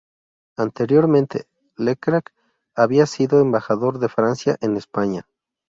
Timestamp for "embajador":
3.39-3.99